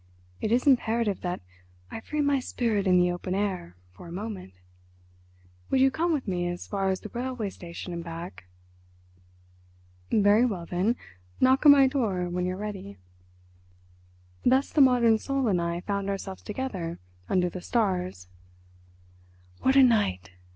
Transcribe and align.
It 0.41 0.51
is 0.51 0.65
imperative 0.65 1.21
that 1.21 1.41
I 1.91 1.99
free 1.99 2.21
my 2.21 2.39
spirit 2.39 2.87
in 2.87 2.97
the 2.97 3.11
open 3.11 3.35
air 3.35 3.75
for 3.91 4.07
a 4.07 4.11
moment. 4.11 4.55
Would 5.69 5.79
you 5.79 5.91
come 5.91 6.11
with 6.11 6.27
me 6.27 6.47
as 6.47 6.65
far 6.65 6.89
as 6.89 7.01
the 7.01 7.09
railway 7.09 7.51
station 7.51 7.93
and 7.93 8.03
back?" 8.03 8.45
"Very 10.09 10.43
well, 10.43 10.65
then, 10.65 10.95
knock 11.39 11.67
on 11.67 11.73
my 11.73 11.85
door 11.85 12.27
when 12.29 12.47
you're 12.47 12.57
ready." 12.57 12.97
Thus 14.43 14.71
the 14.71 14.81
modern 14.81 15.19
soul 15.19 15.47
and 15.47 15.61
I 15.61 15.81
found 15.81 16.09
ourselves 16.09 16.41
together 16.41 16.97
under 17.29 17.47
the 17.47 17.61
stars. 17.61 18.27
"What 19.59 19.75
a 19.75 19.83
night!" 19.83 20.31